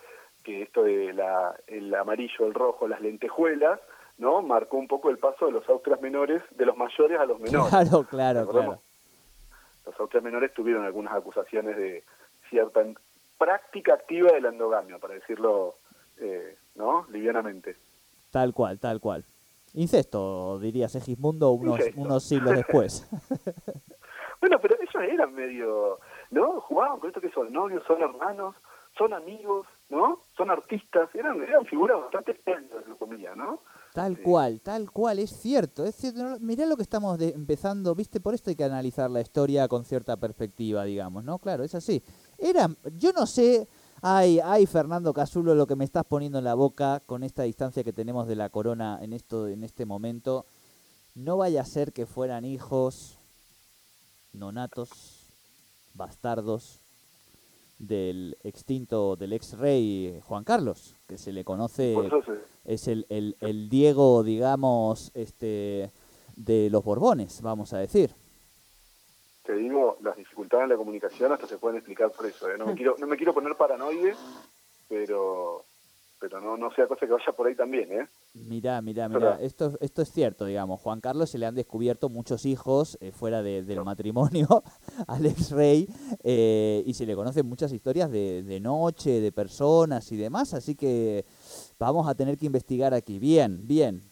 que 0.49 0.63
esto 0.63 0.83
de 0.83 1.13
la, 1.13 1.55
el 1.67 1.95
amarillo, 1.95 2.47
el 2.47 2.55
rojo, 2.55 2.89
las 2.89 3.03
lentejuelas, 3.03 3.79
¿no? 4.17 4.41
Marcó 4.41 4.79
un 4.79 4.89
poco 4.89 5.11
el 5.11 5.19
paso 5.19 5.45
de 5.45 5.53
los 5.53 5.69
austrias 5.69 6.01
menores, 6.01 6.43
de 6.57 6.65
los 6.65 6.75
mayores 6.75 7.21
a 7.21 7.27
los 7.27 7.39
menores. 7.39 7.71
Claro, 7.71 8.05
claro, 8.05 8.49
claro. 8.49 8.79
Los 9.85 10.01
austrias 10.01 10.25
menores 10.25 10.55
tuvieron 10.55 10.87
algunas 10.87 11.13
acusaciones 11.13 11.77
de 11.77 12.03
cierta 12.49 12.81
práctica 13.37 13.93
activa 13.93 14.33
de 14.33 14.41
la 14.41 14.49
endogamia, 14.49 14.97
para 14.97 15.15
decirlo 15.15 15.75
eh, 16.17 16.57
livianamente. 17.11 17.77
Tal 18.31 18.55
cual, 18.55 18.79
tal 18.79 19.01
cual. 19.01 19.25
Incesto, 19.75 20.59
diría 20.61 20.89
Segismundo 20.89 21.51
unos, 21.51 21.79
Incesto. 21.79 22.01
unos 22.01 22.25
siglos 22.25 22.57
después. 22.57 23.07
Bueno, 24.41 24.61
pero 24.61 24.77
ellos 24.77 25.13
eran 25.13 25.35
medio, 25.35 25.99
¿no? 26.31 26.61
Jugaban 26.61 27.01
con 27.01 27.09
esto 27.09 27.21
que 27.21 27.29
son 27.31 27.53
novios, 27.53 27.83
son 27.89 28.01
hermanos, 28.01 28.55
son 28.97 29.13
amigos, 29.13 29.67
¿no? 29.91 30.21
Son 30.37 30.51
artistas, 30.51 31.09
eran, 31.15 31.41
eran 31.43 31.65
figuras 31.65 31.99
bastante 32.01 32.33
extrañas 32.33 32.87
de 32.87 32.95
comía, 32.97 33.35
¿no? 33.35 33.61
Tal 33.95 34.17
Sí. 34.17 34.23
cual, 34.23 34.61
tal 34.61 34.91
cual, 34.91 35.19
es 35.19 35.31
cierto, 35.31 35.85
es 35.85 35.95
cierto. 35.97 36.21
Mirá 36.41 36.67
lo 36.67 36.77
que 36.77 36.83
estamos 36.83 37.19
de- 37.19 37.31
empezando, 37.31 37.95
viste, 37.95 38.21
por 38.21 38.35
esto 38.35 38.51
hay 38.51 38.57
que 38.57 38.65
analizar 38.65 39.11
la 39.11 39.21
historia 39.21 39.67
con 39.67 39.85
cierta 39.85 40.17
perspectiva, 40.17 40.85
digamos, 40.85 41.25
¿no? 41.25 41.39
Claro, 41.39 41.65
es 41.65 41.75
así. 41.75 42.03
Eran, 42.37 42.77
yo 42.97 43.13
no 43.13 43.27
sé, 43.27 43.67
ay, 44.03 44.41
ay, 44.45 44.67
Fernando 44.67 45.13
Casulo, 45.15 45.55
lo 45.55 45.67
que 45.67 45.75
me 45.77 45.85
estás 45.85 46.05
poniendo 46.05 46.39
en 46.39 46.45
la 46.45 46.55
boca 46.55 47.01
con 47.07 47.23
esta 47.25 47.45
distancia 47.45 47.83
que 47.83 47.93
tenemos 47.95 48.29
de 48.29 48.37
la 48.37 48.51
corona 48.51 48.99
en 49.03 49.13
esto, 49.15 49.49
en 49.49 49.65
este 49.65 49.87
momento. 49.87 50.45
No 51.15 51.39
vaya 51.39 51.63
a 51.63 51.65
ser 51.65 51.93
que 51.93 52.05
fueran 52.07 52.45
hijos 52.45 53.19
nonatos, 54.33 55.27
bastardos 55.95 56.81
del 57.79 58.37
extinto, 58.43 59.17
del 59.17 59.33
ex 59.33 59.57
rey 59.57 60.21
Juan 60.25 60.45
Carlos, 60.45 60.97
que 61.07 61.19
se 61.19 61.33
le 61.33 61.45
conoce 61.45 61.95
es 62.65 62.87
el, 62.87 63.07
el, 63.09 63.37
el 63.41 63.69
Diego, 63.69 64.23
digamos, 64.23 65.11
este 65.15 65.91
de 66.37 66.69
los 66.71 66.85
Borbones, 66.85 67.41
vamos 67.43 67.73
a 67.73 67.79
decir. 67.79 68.11
te 69.45 69.55
digo, 69.55 69.97
las 70.03 70.17
dificultades 70.17 70.65
en 70.65 70.71
la 70.71 70.77
comunicación 70.77 71.33
hasta 71.33 71.47
se 71.47 71.59
pueden 71.59 71.79
explicar 71.79 72.11
por 72.13 72.27
eso. 72.27 72.49
¿eh? 72.51 72.59
No, 72.59 72.67
me 72.67 72.75
quiero, 72.77 72.97
no 72.99 73.07
me 73.07 73.17
quiero 73.17 73.33
poner 73.33 73.57
paranoide, 73.57 74.15
pero 74.89 75.65
pero 76.21 76.41
no, 76.41 76.57
no 76.57 76.71
sea 76.73 76.87
cosa 76.87 77.07
que 77.07 77.13
vaya 77.13 77.33
por 77.33 77.47
ahí 77.47 77.55
también, 77.55 77.93
¿eh? 77.93 78.09
Mirá, 78.47 78.81
mirá, 78.83 79.09
mirá, 79.09 79.21
Verdad. 79.21 79.43
esto, 79.43 79.73
esto 79.81 80.03
es 80.03 80.11
cierto, 80.11 80.45
digamos. 80.45 80.81
Juan 80.81 81.01
Carlos 81.01 81.31
se 81.31 81.39
le 81.39 81.47
han 81.47 81.55
descubierto 81.55 82.09
muchos 82.09 82.45
hijos 82.47 82.97
eh, 83.01 83.13
fuera 83.13 83.43
de- 83.43 83.63
del 83.63 83.83
matrimonio 83.85 84.47
al 85.07 85.27
ex 85.27 85.51
rey 85.51 85.89
eh, 86.23 86.83
y 86.87 86.95
se 86.95 87.05
le 87.07 87.15
conocen 87.15 87.47
muchas 87.47 87.73
historias 87.73 88.11
de, 88.11 88.43
de 88.43 88.61
noche, 88.61 89.21
de 89.21 89.33
personas 89.33 90.11
y 90.13 90.17
demás, 90.17 90.55
así 90.55 90.75
que 90.75 91.25
vamos 91.79 92.09
a 92.09 92.15
tener 92.15 92.39
que 92.39 92.47
investigar 92.47 92.95
aquí. 92.95 93.19
Bien, 93.19 93.67
bien, 93.67 94.03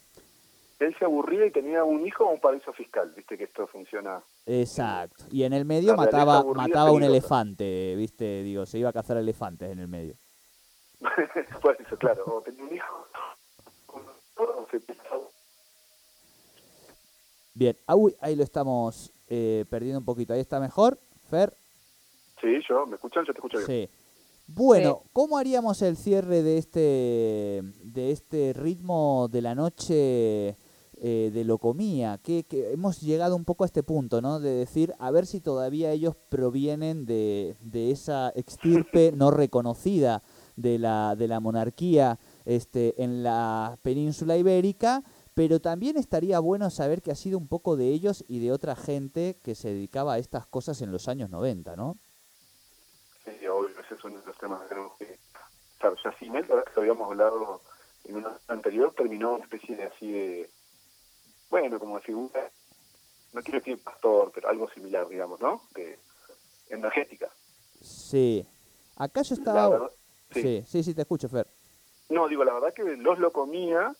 Él 0.79 0.95
se 0.99 1.05
aburría 1.05 1.45
y 1.47 1.51
tenía 1.51 1.83
un 1.83 2.05
hijo 2.05 2.25
o 2.25 2.33
un 2.33 2.39
paraíso 2.39 2.71
fiscal, 2.73 3.11
viste 3.15 3.37
que 3.37 3.45
esto 3.45 3.65
funciona. 3.67 4.21
exacto. 4.45 5.25
Y 5.31 5.43
en 5.43 5.53
el 5.53 5.65
medio 5.65 5.91
La 5.91 5.97
mataba, 5.97 6.43
mataba 6.53 6.91
un 6.91 7.01
elefante, 7.03 7.95
viste, 7.95 8.43
digo, 8.43 8.65
se 8.65 8.77
iba 8.77 8.89
a 8.89 8.93
cazar 8.93 9.17
elefantes 9.17 9.71
en 9.71 9.79
el 9.79 9.87
medio. 9.87 10.15
pues 11.61 11.79
eso, 11.79 11.97
claro, 11.97 12.23
o 12.25 12.41
tenía 12.41 12.63
un 12.63 12.73
hijo 12.75 13.07
Bien, 17.53 17.75
ah, 17.87 17.95
uy, 17.95 18.15
ahí 18.21 18.35
lo 18.35 18.43
estamos 18.43 19.11
eh, 19.29 19.65
perdiendo 19.69 19.99
un 19.99 20.05
poquito. 20.05 20.33
Ahí 20.33 20.39
está 20.39 20.59
mejor, 20.59 20.99
Fer. 21.29 21.53
Sí, 22.39 22.59
yo, 22.69 22.85
¿me 22.85 22.95
escuchan? 22.95 23.25
Yo 23.25 23.33
te 23.33 23.39
escucho 23.39 23.57
bien. 23.57 23.67
Sí. 23.67 23.89
Bueno, 24.47 25.01
¿cómo 25.11 25.37
haríamos 25.37 25.81
el 25.81 25.97
cierre 25.97 26.41
de 26.41 26.57
este 26.57 27.63
de 27.83 28.11
este 28.11 28.53
ritmo 28.53 29.27
de 29.29 29.41
la 29.41 29.55
noche 29.55 30.55
eh, 31.01 31.31
de 31.33 31.43
locomía? 31.43 32.19
Que, 32.23 32.43
que 32.43 32.71
hemos 32.71 33.01
llegado 33.01 33.35
un 33.35 33.43
poco 33.43 33.63
a 33.63 33.67
este 33.67 33.83
punto, 33.83 34.21
¿no? 34.21 34.39
De 34.39 34.51
decir, 34.51 34.93
a 34.99 35.11
ver 35.11 35.25
si 35.25 35.41
todavía 35.41 35.91
ellos 35.91 36.15
provienen 36.29 37.05
de, 37.05 37.57
de 37.59 37.91
esa 37.91 38.31
extirpe 38.35 39.11
no 39.15 39.31
reconocida 39.31 40.21
de 40.55 40.79
la, 40.79 41.15
de 41.17 41.27
la 41.27 41.39
monarquía 41.39 42.17
este, 42.47 43.01
en 43.03 43.23
la 43.23 43.77
península 43.81 44.37
ibérica, 44.37 45.03
pero 45.33 45.59
también 45.59 45.97
estaría 45.97 46.39
bueno 46.39 46.69
saber 46.69 47.01
que 47.01 47.11
ha 47.11 47.15
sido 47.15 47.37
un 47.37 47.47
poco 47.47 47.75
de 47.75 47.89
ellos 47.89 48.23
y 48.27 48.39
de 48.39 48.51
otra 48.53 48.75
gente 48.75 49.37
que 49.43 49.53
se 49.53 49.67
dedicaba 49.73 50.13
a 50.13 50.17
estas 50.17 50.47
cosas 50.47 50.81
en 50.81 50.91
los 50.91 51.07
años 51.09 51.29
90, 51.29 51.75
¿no? 51.75 51.97
Sí, 53.25 53.45
obvio, 53.47 53.77
ese 53.79 53.95
es 53.95 54.03
uno 54.03 54.19
de 54.19 54.25
los 54.25 54.37
temas 54.37 54.61
que 54.63 54.69
tenemos 54.69 54.93
que 54.97 55.19
estar. 55.73 55.93
Yacimel, 56.03 56.45
ahora 56.49 56.63
que 56.63 56.71
lo 56.75 56.81
habíamos 56.81 57.11
hablado 57.11 57.61
en 58.05 58.15
una 58.15 58.39
anterior, 58.47 58.93
terminó 58.95 59.35
una 59.35 59.43
especie 59.43 59.75
de 59.75 59.83
así 59.83 60.09
de, 60.11 60.49
bueno, 61.49 61.77
como 61.79 61.95
de 61.97 62.01
figura, 62.01 62.49
no 63.33 63.41
quiero 63.43 63.59
decir 63.59 63.83
pastor, 63.83 64.31
pero 64.33 64.47
algo 64.47 64.69
similar, 64.71 65.07
digamos, 65.09 65.39
¿no? 65.41 65.61
De 65.75 65.99
energética. 66.69 67.29
Sí. 67.81 68.47
Acá 68.95 69.21
yo 69.21 69.35
estaba... 69.35 69.69
verdad- 69.69 69.91
sí. 70.33 70.41
Sí, 70.41 70.63
sí, 70.65 70.83
sí, 70.83 70.93
te 70.95 71.01
escucho, 71.01 71.27
Fer. 71.29 71.47
No, 72.09 72.27
digo, 72.27 72.43
la 72.43 72.53
verdad 72.53 72.73
que 72.73 72.83
los 72.97 73.19
lo 73.19 73.31
comía, 73.31 73.93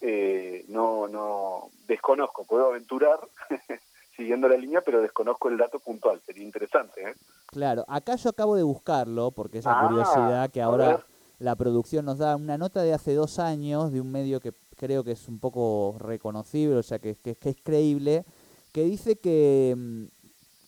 eh, 0.00 0.64
no, 0.68 1.08
no, 1.08 1.68
desconozco, 1.86 2.44
puedo 2.44 2.66
aventurar 2.68 3.20
siguiendo 4.16 4.48
la 4.48 4.56
línea, 4.56 4.80
pero 4.80 5.02
desconozco 5.02 5.48
el 5.48 5.58
dato 5.58 5.78
puntual, 5.78 6.20
sería 6.24 6.42
interesante, 6.44 7.10
¿eh? 7.10 7.14
Claro, 7.46 7.84
acá 7.88 8.16
yo 8.16 8.30
acabo 8.30 8.56
de 8.56 8.62
buscarlo 8.62 9.32
porque 9.32 9.58
esa 9.58 9.70
Ah, 9.72 9.80
curiosidad 9.88 10.50
que 10.50 10.62
ahora 10.62 11.04
la 11.38 11.56
producción 11.56 12.04
nos 12.04 12.18
da 12.18 12.36
una 12.36 12.56
nota 12.58 12.82
de 12.82 12.92
hace 12.94 13.14
dos 13.14 13.38
años 13.38 13.90
de 13.92 14.00
un 14.00 14.10
medio 14.12 14.40
que 14.40 14.52
creo 14.76 15.02
que 15.04 15.12
es 15.12 15.26
un 15.28 15.38
poco 15.40 15.96
reconocible, 15.98 16.76
o 16.76 16.82
sea 16.82 16.98
que, 16.98 17.16
que- 17.16 17.34
que 17.36 17.50
es 17.50 17.56
creíble, 17.62 18.24
que 18.72 18.84
dice 18.84 19.16
que, 19.16 19.74
mm, 19.76 20.04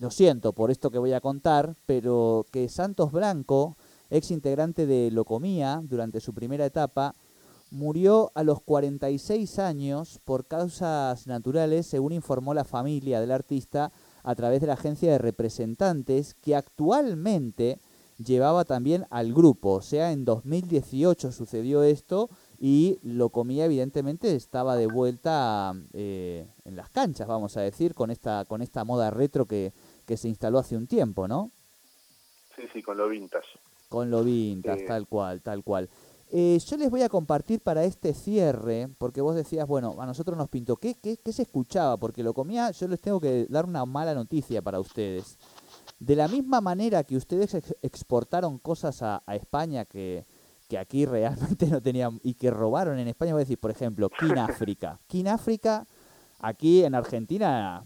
lo 0.03 0.11
siento 0.11 0.53
por 0.53 0.71
esto 0.73 0.91
que 0.91 0.99
voy 0.99 1.13
a 1.13 1.21
contar, 1.21 1.77
pero 1.87 2.45
que 2.51 2.69
Santos 2.69 3.13
Blanco, 3.13 3.77
ex 4.13 4.31
integrante 4.31 4.87
de 4.87 5.11
Locomía 5.11 5.81
durante 5.83 6.21
su 6.21 6.35
primera 6.35 6.67
etapa, 6.67 7.15
murió 7.71 8.31
a 8.35 8.45
los 8.45 8.61
46 8.61 9.59
años 9.59 10.21
por 10.25 10.47
causas 10.47 11.27
naturales, 11.27 11.87
según 11.87 12.13
informó 12.13 12.53
la 12.53 12.65
familia 12.65 13.21
del 13.21 13.33
artista 13.33 13.91
a 14.23 14.35
través 14.35 14.61
de 14.61 14.67
la 14.67 14.75
agencia 14.75 15.11
de 15.11 15.19
representantes 15.19 16.35
que 16.35 16.55
actualmente 16.55 17.81
llevaba 18.19 18.65
también 18.65 19.07
al 19.11 19.33
grupo. 19.33 19.73
O 19.73 19.83
sea, 19.83 20.13
en 20.13 20.27
2018 20.27 21.33
sucedió 21.33 21.83
esto 21.83 22.29
y 22.59 22.99
Locomía 23.03 23.65
evidentemente 23.65 24.37
estaba 24.37 24.77
de 24.77 24.87
vuelta 24.87 25.73
eh, 25.95 26.47
en 26.65 26.77
las 26.77 26.91
canchas, 26.91 27.27
vamos 27.27 27.57
a 27.57 27.63
decir, 27.63 27.95
con 27.95 28.11
esta, 28.11 28.45
con 28.45 28.61
esta 28.61 28.85
moda 28.85 29.11
retro 29.11 29.47
que, 29.47 29.73
que 30.07 30.19
se 30.19 30.29
instaló 30.29 30.59
hace 30.59 30.77
un 30.77 30.87
tiempo, 30.87 31.27
¿no? 31.27 31.51
Sí, 32.55 32.63
sí, 32.73 32.83
con 32.83 32.99
lo 32.99 33.09
vintage. 33.09 33.49
Con 33.93 34.11
lo 34.11 34.25
vintage, 34.25 34.87
tal 34.87 35.07
cual, 35.07 35.43
tal 35.43 35.63
cual. 35.63 35.89
Eh, 36.35 36.59
yo 36.67 36.77
les 36.79 36.91
voy 36.91 37.03
a 37.03 37.11
compartir 37.11 37.61
para 37.61 37.85
este 37.85 38.15
cierre, 38.15 38.89
porque 38.97 39.21
vos 39.21 39.35
decías, 39.37 39.69
bueno, 39.69 39.97
a 40.01 40.07
nosotros 40.07 40.35
nos 40.39 40.49
pintó, 40.49 40.77
¿qué, 40.77 40.95
qué, 40.95 41.19
qué 41.19 41.31
se 41.31 41.43
escuchaba? 41.43 41.99
Porque 41.99 42.23
lo 42.23 42.33
comía, 42.33 42.71
yo 42.71 42.89
les 42.89 43.03
tengo 43.03 43.21
que 43.21 43.47
dar 43.51 43.67
una 43.67 43.85
mala 43.85 44.15
noticia 44.15 44.63
para 44.63 44.81
ustedes. 44.81 45.37
De 46.01 46.17
la 46.17 46.29
misma 46.29 46.63
manera 46.63 47.05
que 47.05 47.17
ustedes 47.19 47.53
ex- 47.55 47.77
exportaron 47.83 48.59
cosas 48.59 49.03
a, 49.03 49.23
a 49.27 49.37
España 49.37 49.85
que, 49.85 50.25
que 50.69 50.79
aquí 50.79 51.05
realmente 51.07 51.67
no 51.67 51.83
tenían 51.83 52.19
y 52.23 52.33
que 52.33 52.51
robaron 52.51 52.99
en 52.99 53.09
España, 53.09 53.35
voy 53.35 53.41
a 53.43 53.45
decir, 53.45 53.59
por 53.59 53.71
ejemplo, 53.71 54.09
King 54.09 54.35
África. 54.39 54.99
King 55.09 55.27
África, 55.27 55.87
aquí 56.41 56.83
en 56.83 56.95
Argentina, 56.95 57.85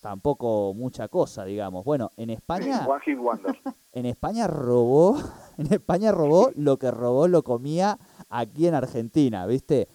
tampoco 0.00 0.74
mucha 0.74 1.08
cosa, 1.08 1.44
digamos. 1.44 1.84
Bueno, 1.84 2.10
en 2.16 2.30
España... 2.30 2.86
One 2.86 3.00
Hit 3.04 3.18
Wonder. 3.18 3.58
En 3.92 4.06
España 4.06 4.46
robó, 4.46 5.18
en 5.58 5.72
España 5.72 6.12
robó 6.12 6.50
lo 6.54 6.78
que 6.78 6.90
robó 6.90 7.26
lo 7.26 7.42
comía 7.42 7.98
aquí 8.28 8.68
en 8.68 8.74
Argentina, 8.74 9.44
¿viste? 9.44 9.88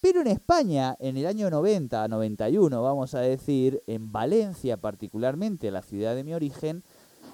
Pero 0.00 0.22
en 0.22 0.28
España, 0.28 0.96
en 0.98 1.18
el 1.18 1.26
año 1.26 1.50
90, 1.50 2.08
91, 2.08 2.82
vamos 2.82 3.14
a 3.14 3.20
decir, 3.20 3.82
en 3.86 4.12
Valencia 4.12 4.78
particularmente, 4.78 5.70
la 5.70 5.82
ciudad 5.82 6.14
de 6.14 6.24
mi 6.24 6.32
origen, 6.32 6.84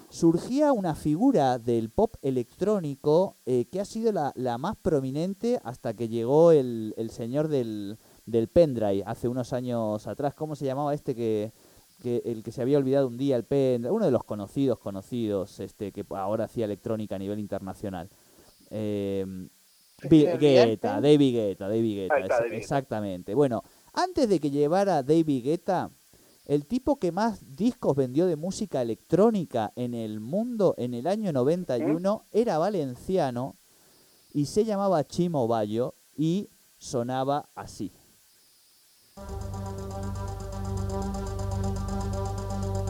surgía 0.09 0.73
una 0.73 0.95
figura 0.95 1.59
del 1.59 1.89
pop 1.89 2.15
electrónico 2.21 3.37
eh, 3.45 3.65
que 3.71 3.79
ha 3.79 3.85
sido 3.85 4.11
la, 4.11 4.33
la 4.35 4.57
más 4.57 4.75
prominente 4.75 5.61
hasta 5.63 5.93
que 5.93 6.09
llegó 6.09 6.51
el, 6.51 6.93
el 6.97 7.09
señor 7.09 7.47
del, 7.47 7.97
del 8.25 8.49
pendrive 8.49 9.03
hace 9.05 9.29
unos 9.29 9.53
años 9.53 10.05
atrás. 10.07 10.33
¿Cómo 10.33 10.55
se 10.55 10.65
llamaba 10.65 10.93
este 10.93 11.15
que, 11.15 11.53
que 12.01 12.21
el 12.25 12.43
que 12.43 12.51
se 12.51 12.61
había 12.61 12.77
olvidado 12.77 13.07
un 13.07 13.17
día 13.17 13.35
el 13.35 13.43
pendrive? 13.43 13.91
Uno 13.93 14.05
de 14.05 14.11
los 14.11 14.23
conocidos, 14.23 14.79
conocidos, 14.79 15.59
este 15.59 15.91
que 15.91 16.05
ahora 16.11 16.45
hacía 16.45 16.65
electrónica 16.65 17.15
a 17.15 17.19
nivel 17.19 17.39
internacional. 17.39 18.09
Eh, 18.69 19.25
Vi- 20.03 20.21
¿Se 20.25 20.33
olvidó 20.33 20.33
el 20.33 20.39
Guetta? 20.69 21.01
David 21.01 21.33
Guetta, 21.35 21.67
David 21.67 21.95
Guetta, 21.95 22.19
está, 22.19 22.35
exactamente. 22.57 23.33
Bueno, 23.33 23.63
antes 23.93 24.29
de 24.29 24.39
que 24.39 24.51
llevara 24.51 25.01
David 25.01 25.43
Guetta, 25.43 25.89
el 26.45 26.65
tipo 26.67 26.97
que 26.99 27.11
más 27.11 27.55
discos 27.55 27.95
vendió 27.95 28.27
de 28.27 28.35
música 28.35 28.81
electrónica 28.81 29.73
en 29.75 29.93
el 29.95 30.19
mundo 30.19 30.75
en 30.77 30.93
el 30.93 31.07
año 31.07 31.33
91 31.33 32.25
era 32.31 32.57
valenciano 32.59 33.55
y 34.33 34.45
se 34.45 34.65
llamaba 34.65 35.03
Chimo 35.03 35.47
Bayo 35.47 35.95
y 36.15 36.49
sonaba 36.77 37.49
así. 37.55 37.91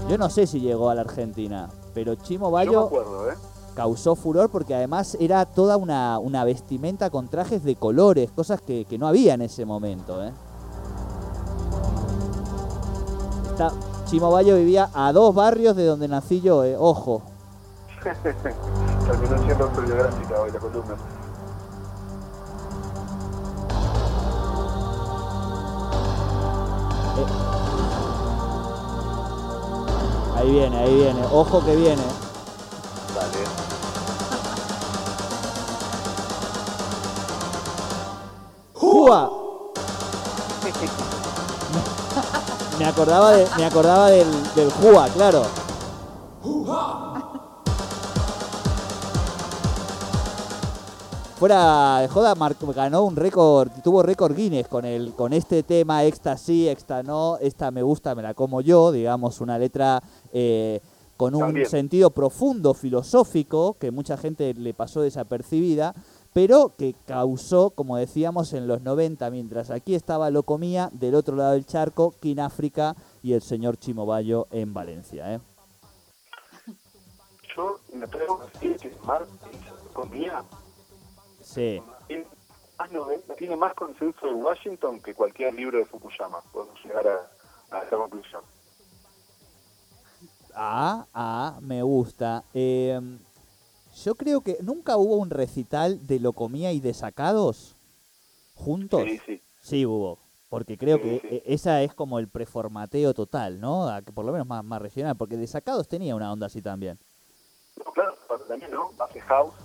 Yo 0.09 0.17
no 0.17 0.29
sé 0.29 0.47
si 0.47 0.61
llegó 0.61 0.89
a 0.89 0.95
la 0.95 1.01
Argentina, 1.01 1.69
pero 1.93 2.15
Chimo 2.15 2.45
Yo 2.45 2.51
me 2.51 2.53
Bayo 2.53 2.79
acuerdo, 2.85 3.29
¿eh? 3.29 3.35
causó 3.75 4.15
furor 4.15 4.49
porque 4.49 4.73
además 4.73 5.17
era 5.19 5.45
toda 5.45 5.75
una, 5.75 6.17
una 6.17 6.45
vestimenta 6.45 7.09
con 7.09 7.27
trajes 7.27 7.63
de 7.63 7.75
colores, 7.75 8.31
cosas 8.31 8.61
que, 8.61 8.85
que 8.85 8.97
no 8.97 9.05
había 9.05 9.33
en 9.33 9.41
ese 9.41 9.65
momento. 9.65 10.23
¿eh? 10.23 10.31
Está, 13.51 13.73
Chimo 14.05 14.31
Bayo 14.31 14.55
vivía 14.55 14.89
a 14.93 15.11
dos 15.11 15.35
barrios 15.35 15.75
de 15.75 15.85
donde 15.85 16.07
nací 16.07 16.39
yo, 16.39 16.63
eh, 16.63 16.77
ojo. 16.79 17.21
Terminó 18.03 19.43
siendo 19.43 19.65
autobiográfica 19.65 20.41
hoy 20.41 20.51
la 20.51 20.59
columna. 20.59 20.95
Ahí 30.47 30.53
viene, 30.53 30.77
ahí 30.77 30.95
viene, 30.95 31.21
ojo 31.29 31.59
que 31.65 31.75
viene. 31.75 32.01
Dale. 33.13 33.43
¡Jua! 38.73 39.29
Me 42.79 42.85
acordaba, 42.85 43.31
de, 43.31 43.45
me 43.57 43.65
acordaba 43.65 44.09
del, 44.09 44.27
del 44.55 44.71
claro. 45.15 45.43
Fuera 51.37 51.99
de 51.99 52.07
joda, 52.07 52.33
ganó 52.75 53.03
un 53.03 53.15
récord, 53.15 53.69
tuvo 53.83 54.01
récord 54.01 54.35
Guinness 54.35 54.67
con 54.67 54.85
el, 54.85 55.13
con 55.13 55.33
este 55.33 55.61
tema, 55.61 56.03
esta 56.03 56.35
sí, 56.35 56.67
esta 56.67 57.03
no, 57.03 57.37
esta 57.37 57.69
me 57.69 57.83
gusta, 57.83 58.15
me 58.15 58.23
la 58.23 58.33
como 58.33 58.59
yo, 58.61 58.91
digamos, 58.91 59.39
una 59.39 59.59
letra 59.59 60.01
eh, 60.33 60.81
con 61.15 61.35
un 61.35 61.41
También. 61.41 61.69
sentido 61.69 62.09
profundo, 62.09 62.73
filosófico, 62.73 63.75
que 63.79 63.91
mucha 63.91 64.17
gente 64.17 64.55
le 64.55 64.73
pasó 64.73 65.01
desapercibida, 65.01 65.93
pero 66.33 66.73
que 66.75 66.95
causó, 67.05 67.69
como 67.69 67.97
decíamos, 67.97 68.53
en 68.53 68.67
los 68.67 68.81
90, 68.81 69.29
mientras 69.29 69.69
aquí 69.69 69.93
estaba 69.93 70.31
Locomía, 70.31 70.89
del 70.91 71.13
otro 71.13 71.35
lado 71.35 71.51
del 71.51 71.67
charco, 71.67 72.15
King 72.19 72.39
África 72.39 72.95
y 73.21 73.33
el 73.33 73.43
señor 73.43 73.77
Chimobayo 73.77 74.47
en 74.49 74.73
Valencia. 74.73 75.35
¿eh? 75.35 75.39
Yo 77.55 77.79
me 77.93 78.05
atrevo 78.05 78.41
a 78.41 78.45
decir 78.47 78.75
que 78.77 78.91
Marx 79.05 79.29
comía 79.93 80.43
Sí, 81.57 81.81
tiene 82.07 82.27
más, 82.77 82.91
noven- 82.91 83.23
tiene 83.35 83.55
más 83.55 83.73
consenso 83.73 84.27
de 84.27 84.33
Washington 84.33 85.01
que 85.01 85.15
cualquier 85.15 85.55
libro 85.55 85.79
de 85.79 85.85
Fukuyama. 85.85 86.39
Podemos 86.53 86.79
llegar 86.83 87.07
a, 87.07 87.75
a 87.75 87.81
esa 87.81 87.97
conclusión. 87.97 88.43
Ah, 90.53 91.07
ah, 91.15 91.57
me 91.61 91.81
gusta. 91.81 92.43
Eh, 92.53 92.99
yo 94.03 94.13
creo 94.13 94.41
que 94.41 94.57
nunca 94.61 94.97
hubo 94.97 95.15
un 95.17 95.31
recital 95.31 96.05
de 96.05 96.19
Locomía 96.19 96.71
y 96.73 96.79
de 96.79 96.93
Sacados 96.93 97.75
juntos. 98.53 99.01
Sí, 99.05 99.19
sí. 99.25 99.41
Sí 99.59 99.85
hubo, 99.87 100.19
porque 100.49 100.77
creo 100.77 100.97
Sí, 100.97 101.03
que 101.03 101.19
sí. 101.21 101.27
eh, 101.37 101.43
esa 101.47 101.81
es 101.81 101.95
como 101.95 102.19
el 102.19 102.27
preformateo 102.27 103.15
total, 103.15 103.59
¿no? 103.59 103.87
Por 104.13 104.25
lo 104.25 104.31
menos 104.31 104.45
más, 104.45 104.63
más 104.63 104.79
regional, 104.79 105.17
porque 105.17 105.37
de 105.37 105.47
Sacados 105.47 105.87
tenía 105.87 106.15
una 106.15 106.31
onda 106.31 106.45
así 106.45 106.61
también. 106.61 106.99
No, 107.83 107.91
claro, 107.91 108.15
también, 108.47 108.69
¿no? 108.71 108.91
Hace 108.99 109.21
house, 109.21 109.55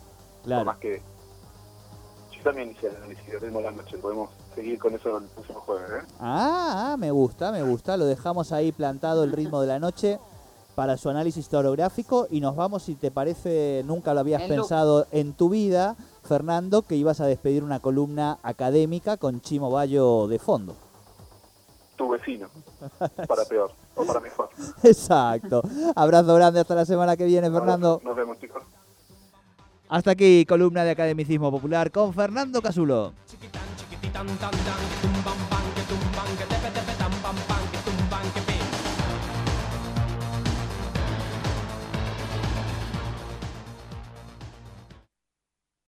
Claro. 0.42 0.64
más 0.64 0.78
que... 0.78 1.02
Yo 2.42 2.50
también 2.50 2.72
hice 2.72 2.88
el 2.88 2.96
análisis 2.96 3.26
de 3.26 3.38
ritmo 3.38 3.58
de 3.58 3.64
la 3.66 3.70
noche. 3.70 3.98
Podemos 3.98 4.30
seguir 4.56 4.76
con 4.76 4.92
eso 4.94 5.16
el 5.16 5.24
próximo 5.26 5.60
jueves, 5.60 6.02
¿eh? 6.02 6.06
Ah, 6.18 6.92
ah, 6.92 6.96
me 6.96 7.12
gusta, 7.12 7.52
me 7.52 7.62
gusta. 7.62 7.96
Lo 7.96 8.04
dejamos 8.04 8.50
ahí 8.50 8.72
plantado 8.72 9.22
el 9.22 9.30
ritmo 9.30 9.60
de 9.60 9.68
la 9.68 9.78
noche 9.78 10.18
para 10.74 10.96
su 10.96 11.08
análisis 11.08 11.44
historiográfico 11.44 12.26
y 12.30 12.40
nos 12.40 12.56
vamos, 12.56 12.82
si 12.82 12.96
te 12.96 13.12
parece, 13.12 13.82
nunca 13.86 14.12
lo 14.12 14.20
habías 14.20 14.42
pensado 14.42 15.06
en 15.12 15.34
tu 15.34 15.50
vida, 15.50 15.94
Fernando, 16.24 16.82
que 16.82 16.96
ibas 16.96 17.20
a 17.20 17.26
despedir 17.26 17.62
una 17.62 17.78
columna 17.78 18.38
académica 18.42 19.18
con 19.18 19.40
Chimo 19.40 19.70
Bayo 19.70 20.26
de 20.26 20.40
fondo. 20.40 20.74
Tu 21.96 22.08
vecino. 22.08 22.48
Para 23.28 23.44
peor 23.44 23.70
o 23.94 24.04
para 24.04 24.18
mejor. 24.18 24.48
Exacto. 24.82 25.62
Abrazo 25.94 26.34
grande 26.34 26.58
hasta 26.58 26.74
la 26.74 26.86
semana 26.86 27.16
que 27.16 27.24
viene, 27.26 27.48
Fernando. 27.52 28.00
Nos 28.02 28.16
vemos, 28.16 28.40
chicos. 28.40 28.64
Hasta 29.92 30.12
aquí, 30.12 30.46
columna 30.46 30.84
de 30.84 30.92
Academicismo 30.92 31.50
Popular 31.50 31.90
con 31.90 32.14
Fernando 32.14 32.62
Casulo. 32.62 33.12